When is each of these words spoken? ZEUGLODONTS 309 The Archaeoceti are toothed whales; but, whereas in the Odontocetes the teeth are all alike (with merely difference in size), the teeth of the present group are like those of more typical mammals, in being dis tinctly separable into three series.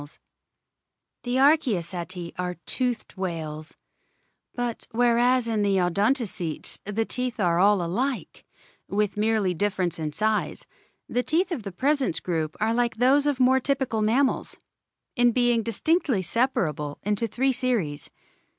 ZEUGLODONTS 0.01 0.19
309 1.23 1.23
The 1.75 1.81
Archaeoceti 2.07 2.33
are 2.39 2.55
toothed 2.65 3.17
whales; 3.17 3.75
but, 4.55 4.87
whereas 4.89 5.47
in 5.47 5.61
the 5.61 5.75
Odontocetes 5.79 6.79
the 6.85 7.05
teeth 7.05 7.39
are 7.39 7.59
all 7.59 7.83
alike 7.85 8.43
(with 8.87 9.15
merely 9.15 9.53
difference 9.53 9.99
in 9.99 10.11
size), 10.11 10.65
the 11.07 11.21
teeth 11.21 11.51
of 11.51 11.61
the 11.61 11.71
present 11.71 12.23
group 12.23 12.57
are 12.59 12.73
like 12.73 12.95
those 12.95 13.27
of 13.27 13.39
more 13.39 13.59
typical 13.59 14.01
mammals, 14.01 14.57
in 15.15 15.31
being 15.33 15.61
dis 15.61 15.79
tinctly 15.79 16.25
separable 16.25 16.97
into 17.03 17.27
three 17.27 17.51
series. 17.51 18.09